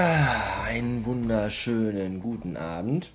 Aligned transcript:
Ah, 0.00 0.62
einen 0.62 1.04
wunderschönen 1.04 2.20
guten 2.20 2.56
Abend. 2.56 3.10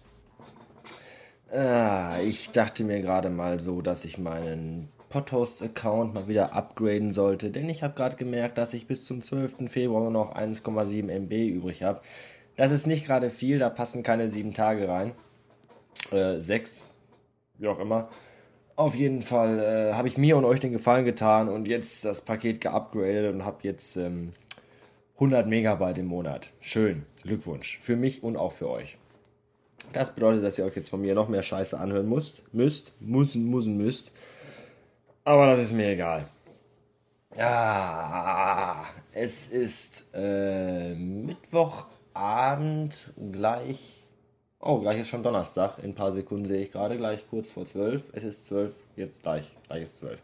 Ah, 1.50 2.18
ich 2.22 2.52
dachte 2.52 2.84
mir 2.84 3.00
gerade 3.00 3.30
mal 3.30 3.62
so, 3.62 3.82
dass 3.82 4.04
ich 4.04 4.18
meinen 4.18 4.90
Podhost-Account 5.08 6.14
mal 6.14 6.28
wieder 6.28 6.52
upgraden 6.52 7.14
sollte, 7.14 7.52
denn 7.52 7.70
ich 7.70 7.84
habe 7.84 7.94
gerade 7.94 8.18
gemerkt, 8.18 8.58
dass 8.58 8.74
ich 8.74 8.86
bis 8.86 9.06
zum 9.06 9.22
12. 9.22 9.72
Februar 9.72 10.10
noch 10.10 10.36
1,7 10.36 11.10
MB 11.10 11.32
übrig 11.32 11.84
habe. 11.84 12.02
Das 12.58 12.70
ist 12.70 12.86
nicht 12.86 13.06
gerade 13.06 13.30
viel, 13.30 13.60
da 13.60 13.70
passen 13.70 14.04
keine 14.04 14.28
sieben 14.28 14.54
Tage 14.54 14.90
rein. 14.90 15.14
Äh, 16.12 16.42
sechs, 16.42 16.84
wie 17.60 17.70
auch 17.70 17.80
immer. 17.80 18.10
Auf 18.76 18.94
jeden 18.94 19.24
Fall 19.24 19.60
äh, 19.60 19.94
habe 19.94 20.10
ich 20.10 20.18
mir 20.18 20.36
und 20.36 20.44
euch 20.44 20.60
den 20.60 20.74
Gefallen 20.74 21.06
getan 21.06 21.48
und 21.48 21.66
jetzt 21.66 22.04
das 22.04 22.26
Paket 22.26 22.60
geupgradet 22.60 23.34
und 23.34 23.46
habe 23.46 23.60
jetzt 23.62 23.96
ähm, 23.96 24.34
100 25.16 25.48
Megabyte 25.48 26.00
im 26.00 26.08
Monat. 26.08 26.50
Schön. 26.60 27.06
Glückwunsch. 27.22 27.78
Für 27.80 27.96
mich 27.96 28.24
und 28.24 28.36
auch 28.36 28.52
für 28.52 28.70
euch. 28.70 28.98
Das 29.94 30.16
bedeutet, 30.16 30.44
dass 30.44 30.58
ihr 30.58 30.66
euch 30.66 30.76
jetzt 30.76 30.90
von 30.90 31.02
mir 31.02 31.14
noch 31.14 31.30
mehr 31.30 31.44
Scheiße 31.44 31.80
anhören 31.80 32.10
müsst. 32.10 32.52
Müsst. 32.54 33.00
Müssen, 33.02 33.50
müssen, 33.50 33.78
müsst. 33.78 34.12
Aber 35.24 35.46
das 35.46 35.60
ist 35.60 35.72
mir 35.72 35.90
egal. 35.90 36.26
Ja, 37.38 38.84
es 39.14 39.48
ist 39.48 40.10
äh, 40.14 40.94
Mittwochabend 40.96 43.14
gleich. 43.32 44.04
Oh, 44.60 44.80
gleich 44.80 45.00
ist 45.00 45.10
schon 45.10 45.24
Donnerstag. 45.24 45.78
In 45.80 45.92
ein 45.92 45.96
paar 45.96 46.12
Sekunden 46.12 46.46
sehe 46.46 46.64
ich 46.64 46.72
gerade 46.72 46.98
gleich 46.98 47.26
kurz 47.30 47.52
vor 47.52 47.66
zwölf. 47.66 48.04
Es 48.14 48.24
ist 48.24 48.48
zwölf, 48.48 48.74
jetzt 48.96 49.22
gleich. 49.24 49.52
Gleich 49.68 49.84
ist 49.84 50.00
zwölf. 50.00 50.20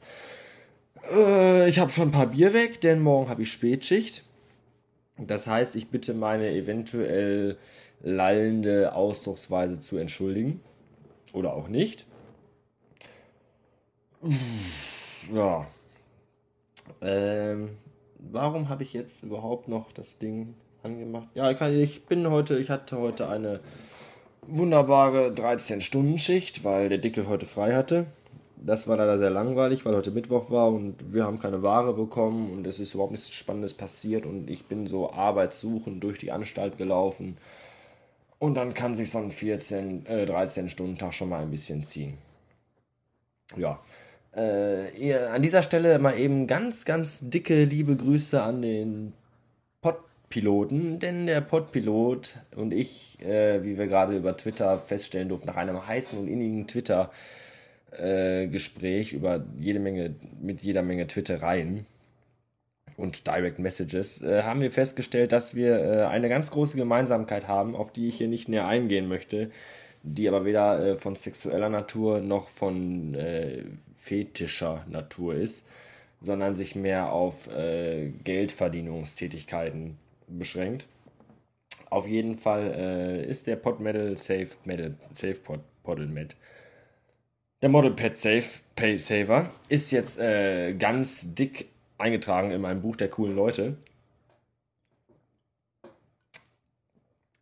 Äh, 1.12 1.70
ich 1.70 1.80
habe 1.80 1.92
schon 1.92 2.10
ein 2.10 2.14
paar 2.14 2.28
Bier 2.28 2.54
weg, 2.54 2.82
denn 2.82 3.02
morgen 3.02 3.30
habe 3.30 3.44
ich 3.44 3.52
Spätschicht. 3.52 4.24
Das 5.28 5.48
heißt, 5.48 5.76
ich 5.76 5.90
bitte 5.90 6.14
meine 6.14 6.50
eventuell 6.52 7.58
lallende 8.02 8.94
Ausdrucksweise 8.94 9.80
zu 9.80 9.98
entschuldigen. 9.98 10.62
Oder 11.34 11.54
auch 11.54 11.68
nicht. 11.68 12.06
Ja. 15.34 15.68
Ähm, 17.02 17.78
warum 18.18 18.70
habe 18.70 18.84
ich 18.84 18.94
jetzt 18.94 19.24
überhaupt 19.24 19.68
noch 19.68 19.92
das 19.92 20.18
Ding 20.18 20.56
angemacht? 20.84 21.28
Ja, 21.36 21.52
ich 21.52 22.06
bin 22.06 22.30
heute, 22.30 22.58
ich 22.58 22.70
hatte 22.70 22.98
heute 22.98 23.30
eine 23.30 23.60
wunderbare 24.42 25.30
13-Stunden-Schicht, 25.30 26.64
weil 26.64 26.90
der 26.90 26.98
Dicke 26.98 27.28
heute 27.28 27.46
frei 27.46 27.76
hatte. 27.76 28.08
Das 28.62 28.88
war 28.88 28.98
leider 28.98 29.18
sehr 29.18 29.30
langweilig, 29.30 29.86
weil 29.86 29.96
heute 29.96 30.12
Mittwoch 30.12 30.52
war 30.52 30.70
und 30.70 31.14
wir 31.14 31.24
haben 31.24 31.40
keine 31.40 31.64
Ware 31.64 31.94
bekommen 31.94 32.52
und 32.52 32.68
es 32.68 32.80
ist 32.80 32.94
überhaupt 32.94 33.14
nichts 33.14 33.32
Spannendes 33.32 33.74
passiert 33.74 34.26
und 34.26 34.50
ich 34.50 34.66
bin 34.66 34.88
so 34.88 35.12
arbeitssuchend 35.12 36.04
durch 36.04 36.20
die 36.20 36.32
Anstalt 36.32 36.78
gelaufen. 36.78 37.38
Und 38.38 38.56
dann 38.56 38.74
kann 38.74 38.96
sich 38.96 39.12
so 39.12 39.18
ein 39.18 39.32
14, 39.32 40.06
äh, 40.06 40.26
13-Stunden-Tag 40.26 41.14
schon 41.14 41.30
mal 41.30 41.42
ein 41.42 41.52
bisschen 41.52 41.84
ziehen. 41.84 42.18
Ja. 43.56 43.80
Äh, 44.36 44.96
ihr, 44.98 45.32
an 45.34 45.42
dieser 45.42 45.62
Stelle 45.62 46.00
mal 46.00 46.18
eben 46.18 46.48
ganz, 46.48 46.86
ganz 46.86 47.30
dicke 47.30 47.64
liebe 47.64 47.96
Grüße 47.96 48.42
an 48.42 48.62
den 48.62 49.14
Podpiloten, 49.82 51.00
denn 51.00 51.26
der 51.26 51.42
Podpilot 51.42 52.36
und 52.56 52.74
ich, 52.74 53.20
äh, 53.22 53.64
wie 53.64 53.78
wir 53.78 53.88
gerade 53.88 54.16
über 54.16 54.38
Twitter 54.38 54.78
feststellen 54.80 55.30
durften, 55.30 55.48
nach 55.48 55.56
einem 55.56 55.86
heißen 55.86 56.20
und 56.20 56.28
innigen 56.28 56.68
Twitter 56.68 57.12
äh, 57.92 58.48
Gespräch 58.48 59.14
über 59.14 59.46
jede 59.58 59.80
Menge, 59.80 60.16
mit 60.42 60.62
jeder 60.62 60.82
Menge 60.82 61.08
Twittereien 61.08 61.86
und 62.98 63.28
Direct 63.28 63.60
Messages, 63.60 64.22
äh, 64.22 64.44
haben 64.44 64.62
wir 64.62 64.72
festgestellt, 64.72 65.32
dass 65.32 65.56
wir 65.56 65.80
äh, 65.80 66.06
eine 66.06 66.30
ganz 66.30 66.52
große 66.52 66.78
Gemeinsamkeit 66.78 67.48
haben, 67.48 67.76
auf 67.76 67.92
die 67.92 68.08
ich 68.08 68.18
hier 68.18 68.28
nicht 68.28 68.50
näher 68.50 68.68
eingehen 68.68 69.08
möchte, 69.08 69.50
die 70.04 70.28
aber 70.28 70.46
weder 70.46 70.80
äh, 70.80 70.98
von 70.98 71.16
sexueller 71.16 71.70
Natur 71.70 72.20
noch 72.20 72.48
von 72.48 73.16
äh, 73.16 73.64
fetischer 73.98 74.86
Natur 74.90 75.36
ist, 75.36 75.66
sondern 76.22 76.56
sich 76.56 76.76
mehr 76.76 77.12
auf 77.12 77.50
äh, 77.54 78.10
Geldverdienungstätigkeiten 78.24 79.98
beschränkt. 80.28 80.88
Auf 81.90 82.08
jeden 82.08 82.38
Fall 82.38 83.26
ist 83.28 83.48
der 83.48 83.56
Pod 83.56 83.80
Metal 83.80 84.16
Safe 84.16 84.50
Metal 84.64 84.94
Safe 85.12 85.34
Pod 85.34 85.60
Podel 85.82 86.06
mit 86.06 86.36
der 87.62 87.70
Model 87.70 87.92
Pet 87.92 88.18
Safe 88.18 88.48
Pay 88.76 88.98
Saver 88.98 89.50
ist 89.68 89.92
jetzt 89.92 90.20
äh, 90.20 90.74
ganz 90.74 91.36
dick 91.36 91.70
eingetragen 91.98 92.52
in 92.52 92.62
meinem 92.62 92.82
Buch 92.82 92.96
der 92.96 93.10
coolen 93.10 93.36
Leute. 93.36 93.78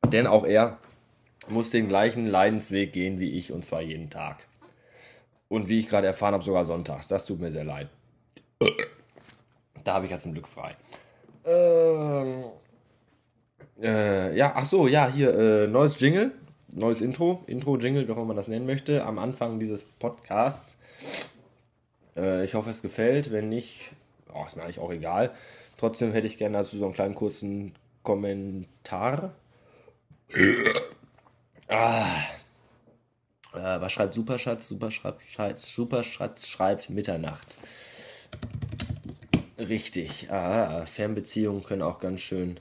Denn 0.06 0.26
auch 0.26 0.46
er 0.46 0.80
muss 1.50 1.70
den 1.70 1.88
gleichen 1.88 2.26
Leidensweg 2.28 2.94
gehen 2.94 3.20
wie 3.20 3.38
ich 3.38 3.52
und 3.52 3.66
zwar 3.66 3.82
jeden 3.82 4.10
Tag. 4.10 4.48
Und 5.50 5.70
wie 5.70 5.80
ich 5.80 5.88
gerade 5.88 6.08
erfahren 6.08 6.34
habe, 6.34 6.44
sogar 6.44 6.66
sonntags. 6.66 7.08
Das 7.08 7.26
tut 7.26 7.40
mir 7.40 7.52
sehr 7.52 7.64
leid. 7.64 7.90
Da 9.84 9.94
habe 9.94 10.06
ich 10.06 10.12
ja 10.12 10.20
zum 10.20 10.34
Glück 10.34 10.48
frei. 10.48 10.76
Ähm, 11.46 12.46
äh, 13.82 14.36
ja, 14.36 14.54
ach 14.56 14.66
so, 14.66 14.88
ja, 14.88 15.08
hier, 15.08 15.34
äh, 15.38 15.68
neues 15.68 16.00
Jingle 16.00 16.32
neues 16.74 17.02
Intro, 17.02 17.44
Intro-Jingle, 17.48 18.08
wie 18.08 18.12
auch 18.12 18.18
immer 18.18 18.26
man 18.26 18.36
das 18.36 18.48
nennen 18.48 18.66
möchte, 18.66 19.06
am 19.06 19.20
Anfang 19.20 19.60
dieses 19.60 19.84
Podcasts. 19.84 20.80
Äh, 22.16 22.46
ich 22.46 22.54
hoffe, 22.54 22.70
es 22.70 22.82
gefällt. 22.82 23.32
Wenn 23.32 23.50
nicht, 23.50 23.92
oh, 24.34 24.44
ist 24.46 24.56
mir 24.56 24.64
eigentlich 24.64 24.80
auch 24.80 24.92
egal. 24.92 25.32
Trotzdem 25.78 26.12
hätte 26.12 26.28
ich 26.28 26.38
gerne 26.38 26.58
dazu 26.60 26.78
so 26.78 26.86
einen 26.86 26.94
kleinen 26.94 27.16
kurzen 27.16 27.74
Kommentar. 28.04 29.34
ah. 31.68 32.08
Äh, 33.54 33.82
was 33.82 33.92
schreibt 33.92 34.14
Superschatz? 34.14 34.68
Superschatz, 34.68 35.74
Superschatz 35.74 36.48
schreibt 36.48 36.90
Mitternacht. 36.90 37.58
Richtig. 39.58 40.32
Ah, 40.32 40.86
Fernbeziehungen 40.86 41.64
können 41.64 41.82
auch 41.82 42.00
ganz 42.00 42.22
schön 42.22 42.60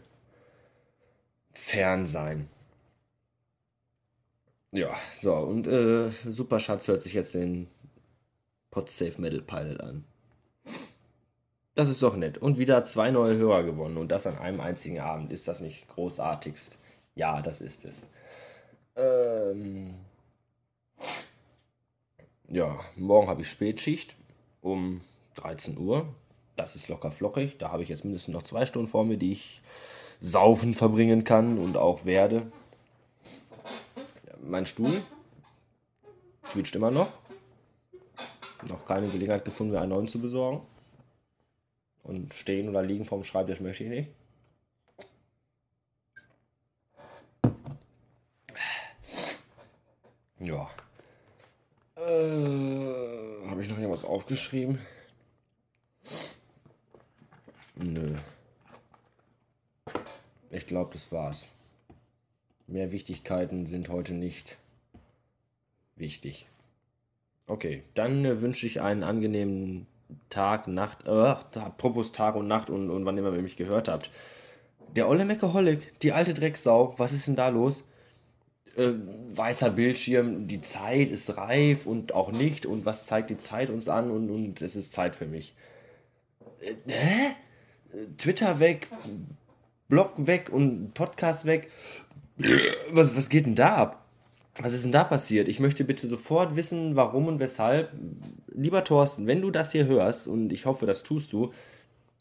fern 1.52 2.06
sein. 2.06 2.48
Ja, 4.76 4.94
so, 5.18 5.32
und 5.34 5.66
äh, 5.66 6.10
Super 6.10 6.60
Schatz 6.60 6.86
hört 6.86 7.02
sich 7.02 7.14
jetzt 7.14 7.32
den 7.32 7.66
Podsafe 8.70 9.18
Metal 9.18 9.40
Pilot 9.40 9.80
an. 9.80 10.04
Das 11.74 11.88
ist 11.88 12.02
doch 12.02 12.14
nett. 12.14 12.36
Und 12.36 12.58
wieder 12.58 12.84
zwei 12.84 13.10
neue 13.10 13.38
Hörer 13.38 13.62
gewonnen 13.62 13.96
und 13.96 14.12
das 14.12 14.26
an 14.26 14.36
einem 14.36 14.60
einzigen 14.60 15.00
Abend. 15.00 15.32
Ist 15.32 15.48
das 15.48 15.62
nicht 15.62 15.88
großartigst? 15.88 16.78
Ja, 17.14 17.40
das 17.40 17.62
ist 17.62 17.86
es. 17.86 18.06
Ähm 18.96 19.94
ja, 22.50 22.78
morgen 22.96 23.28
habe 23.28 23.40
ich 23.40 23.48
Spätschicht 23.48 24.14
um 24.60 25.00
13 25.36 25.78
Uhr. 25.78 26.06
Das 26.54 26.76
ist 26.76 26.88
locker 26.88 27.10
flockig. 27.10 27.56
Da 27.56 27.72
habe 27.72 27.82
ich 27.82 27.88
jetzt 27.88 28.04
mindestens 28.04 28.34
noch 28.34 28.42
zwei 28.42 28.66
Stunden 28.66 28.88
vor 28.88 29.06
mir, 29.06 29.16
die 29.16 29.32
ich 29.32 29.62
saufen 30.20 30.74
verbringen 30.74 31.24
kann 31.24 31.56
und 31.56 31.78
auch 31.78 32.04
werde 32.04 32.52
mein 34.48 34.66
Stuhl 34.66 35.02
quietscht 36.42 36.76
immer 36.76 36.90
noch. 36.90 37.12
Noch 38.68 38.84
keine 38.84 39.08
Gelegenheit 39.08 39.44
gefunden, 39.44 39.72
mir 39.72 39.80
einen 39.80 39.90
neuen 39.90 40.08
zu 40.08 40.20
besorgen. 40.20 40.66
Und 42.02 42.34
stehen 42.34 42.68
oder 42.68 42.82
liegen 42.82 43.04
vorm 43.04 43.24
Schreibtisch 43.24 43.60
möchte 43.60 43.84
ich 43.84 43.90
nicht. 43.90 44.10
Ja. 50.38 50.68
Äh, 51.96 53.48
Habe 53.48 53.62
ich 53.62 53.68
noch 53.68 53.78
irgendwas 53.78 54.04
aufgeschrieben? 54.04 54.78
Nö. 57.74 58.16
Ich 60.50 60.66
glaube, 60.66 60.92
das 60.92 61.10
war's. 61.10 61.50
Mehr 62.66 62.90
Wichtigkeiten 62.90 63.66
sind 63.66 63.88
heute 63.88 64.14
nicht 64.14 64.56
wichtig. 65.94 66.46
Okay, 67.46 67.84
dann 67.94 68.24
äh, 68.24 68.42
wünsche 68.42 68.66
ich 68.66 68.80
einen 68.80 69.04
angenehmen 69.04 69.86
Tag, 70.30 70.66
Nacht, 70.66 71.06
äh, 71.06 71.10
apropos 71.10 72.12
Tag 72.12 72.34
und 72.34 72.48
Nacht 72.48 72.70
und, 72.70 72.90
und 72.90 73.04
wann 73.04 73.18
immer 73.18 73.32
ihr 73.34 73.42
mich 73.42 73.56
gehört 73.56 73.88
habt. 73.88 74.10
Der 74.96 75.08
olle 75.08 75.24
Meckeholic, 75.24 75.98
die 76.00 76.12
alte 76.12 76.34
Drecksau, 76.34 76.94
was 76.96 77.12
ist 77.12 77.28
denn 77.28 77.36
da 77.36 77.48
los? 77.48 77.88
Äh, 78.76 78.92
weißer 79.34 79.70
Bildschirm, 79.70 80.48
die 80.48 80.60
Zeit 80.60 81.10
ist 81.10 81.36
reif 81.36 81.86
und 81.86 82.14
auch 82.14 82.32
nicht 82.32 82.66
und 82.66 82.84
was 82.84 83.06
zeigt 83.06 83.30
die 83.30 83.38
Zeit 83.38 83.70
uns 83.70 83.88
an 83.88 84.10
und, 84.10 84.28
und 84.28 84.60
es 84.60 84.74
ist 84.74 84.92
Zeit 84.92 85.14
für 85.14 85.26
mich. 85.26 85.54
Äh, 86.60 86.74
hä? 86.88 87.36
Twitter 88.18 88.58
weg, 88.58 88.88
Blog 89.88 90.12
weg 90.16 90.50
und 90.52 90.92
Podcast 90.92 91.46
weg. 91.46 91.70
Was, 92.92 93.16
was 93.16 93.28
geht 93.28 93.46
denn 93.46 93.54
da 93.54 93.76
ab? 93.76 94.06
Was 94.58 94.72
ist 94.72 94.84
denn 94.84 94.92
da 94.92 95.04
passiert? 95.04 95.48
Ich 95.48 95.60
möchte 95.60 95.84
bitte 95.84 96.08
sofort 96.08 96.56
wissen, 96.56 96.96
warum 96.96 97.26
und 97.28 97.40
weshalb. 97.40 97.92
Lieber 98.48 98.84
Thorsten, 98.84 99.26
wenn 99.26 99.42
du 99.42 99.50
das 99.50 99.72
hier 99.72 99.86
hörst, 99.86 100.28
und 100.28 100.52
ich 100.52 100.64
hoffe, 100.64 100.86
das 100.86 101.02
tust 101.02 101.32
du, 101.32 101.52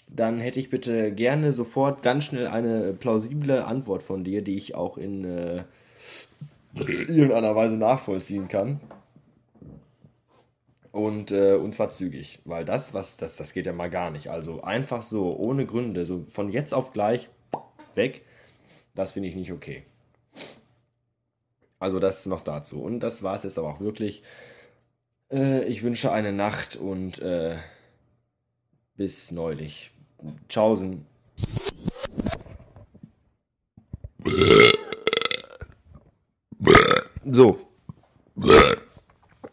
dann 0.07 0.39
hätte 0.39 0.59
ich 0.59 0.69
bitte 0.69 1.13
gerne 1.13 1.53
sofort 1.53 2.03
ganz 2.03 2.25
schnell 2.25 2.47
eine 2.47 2.93
plausible 2.93 3.65
Antwort 3.65 4.03
von 4.03 4.23
dir, 4.23 4.41
die 4.41 4.57
ich 4.57 4.75
auch 4.75 4.97
in 4.97 5.23
äh, 5.23 5.63
irgendeiner 6.75 7.55
Weise 7.55 7.77
nachvollziehen 7.77 8.47
kann. 8.47 8.79
Und, 10.91 11.31
äh, 11.31 11.55
und 11.55 11.73
zwar 11.73 11.89
zügig, 11.89 12.39
weil 12.45 12.63
das, 12.63 12.93
was, 12.93 13.17
das, 13.17 13.35
das 13.35 13.51
geht 13.51 13.65
ja 13.65 13.73
mal 13.73 13.89
gar 13.89 14.11
nicht. 14.11 14.29
Also 14.29 14.61
einfach 14.61 15.01
so, 15.01 15.35
ohne 15.35 15.65
Gründe, 15.65 16.05
so 16.05 16.25
von 16.31 16.49
jetzt 16.49 16.73
auf 16.73 16.93
gleich 16.93 17.29
weg, 17.95 18.23
das 18.93 19.11
finde 19.11 19.27
ich 19.29 19.35
nicht 19.35 19.51
okay. 19.51 19.83
Also 21.85 21.99
das 21.99 22.25
noch 22.25 22.41
dazu. 22.41 22.81
Und 22.81 23.01
das 23.01 23.21
war 23.21 23.35
es 23.35 23.43
jetzt 23.43 23.59
aber 23.59 23.69
auch 23.69 23.79
wirklich. 23.79 24.23
Äh, 25.31 25.65
ich 25.65 25.83
wünsche 25.83 26.11
eine 26.11 26.31
Nacht 26.31 26.77
und 26.77 27.19
äh, 27.19 27.57
bis 28.95 29.29
neulich. 29.29 29.91
Tschaußen. 30.49 31.05
So. 37.23 37.59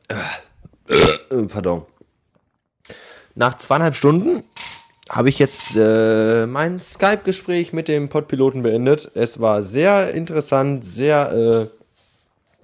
Äh, 0.09 1.43
pardon. 1.49 1.85
Nach 3.35 3.59
zweieinhalb 3.59 3.95
Stunden 3.95 4.43
habe 5.11 5.29
ich 5.29 5.39
jetzt 5.39 5.77
äh, 5.77 6.47
mein 6.47 6.81
Skype-Gespräch 6.81 7.75
mit 7.75 7.89
dem 7.89 8.09
Podpiloten 8.09 8.63
beendet. 8.63 9.11
Es 9.15 9.39
war 9.39 9.63
sehr 9.63 10.15
interessant, 10.15 10.83
sehr 10.87 11.71
äh, 11.71 11.82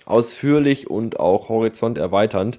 ausführlich 0.08 0.88
und 0.90 1.20
auch 1.20 1.48
horizonterweiternd. 1.48 2.58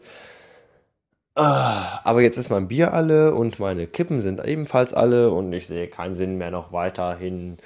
Ah, 1.35 2.01
aber 2.03 2.21
jetzt 2.21 2.37
ist 2.37 2.49
mein 2.49 2.67
Bier 2.67 2.93
alle 2.93 3.33
und 3.33 3.59
meine 3.59 3.87
Kippen 3.87 4.19
sind 4.19 4.43
ebenfalls 4.43 4.93
alle 4.93 5.31
und 5.31 5.53
ich 5.53 5.67
sehe 5.67 5.87
keinen 5.87 6.15
Sinn 6.15 6.37
mehr 6.37 6.51
noch 6.51 6.73
weiterhin 6.73 7.57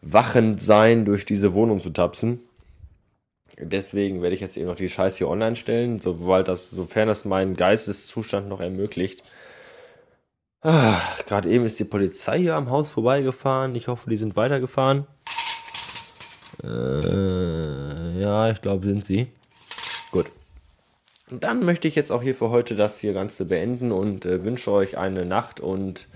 wachend 0.00 0.62
sein, 0.62 1.04
durch 1.04 1.24
diese 1.26 1.52
Wohnung 1.52 1.80
zu 1.80 1.90
tapsen. 1.90 2.40
Deswegen 3.58 4.22
werde 4.22 4.34
ich 4.34 4.40
jetzt 4.40 4.56
eben 4.56 4.66
noch 4.66 4.76
die 4.76 4.88
Scheiße 4.88 5.18
hier 5.18 5.28
online 5.28 5.56
stellen, 5.56 6.00
sobald 6.00 6.46
das, 6.46 6.70
sofern 6.70 7.08
das 7.08 7.24
mein 7.24 7.56
Geisteszustand 7.56 8.48
noch 8.48 8.60
ermöglicht. 8.60 9.22
Ah, 10.62 11.00
Gerade 11.26 11.48
eben 11.48 11.64
ist 11.64 11.78
die 11.78 11.84
Polizei 11.84 12.38
hier 12.40 12.54
am 12.54 12.70
Haus 12.70 12.90
vorbeigefahren. 12.90 13.74
Ich 13.74 13.88
hoffe, 13.88 14.10
die 14.10 14.16
sind 14.16 14.36
weitergefahren. 14.36 15.06
Äh, 16.62 17.35
ja, 18.26 18.50
ich 18.50 18.60
glaube, 18.60 18.86
sind 18.86 19.04
sie. 19.04 19.28
Gut. 20.10 20.26
Und 21.30 21.44
dann 21.44 21.64
möchte 21.64 21.86
ich 21.86 21.94
jetzt 21.94 22.10
auch 22.10 22.22
hier 22.22 22.34
für 22.34 22.50
heute 22.50 22.74
das 22.74 22.98
hier 22.98 23.12
Ganze 23.12 23.44
beenden 23.44 23.92
und 23.92 24.24
äh, 24.24 24.42
wünsche 24.42 24.72
euch 24.72 24.98
eine 24.98 25.24
Nacht 25.24 25.60
und 25.60 26.08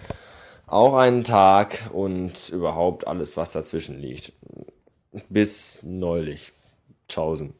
auch 0.66 0.94
einen 0.94 1.22
Tag 1.22 1.90
und 1.92 2.48
überhaupt 2.48 3.06
alles, 3.06 3.36
was 3.36 3.52
dazwischen 3.52 4.00
liegt. 4.00 4.32
Bis 5.28 5.80
neulich. 5.84 6.52
Tschaußen. 7.08 7.54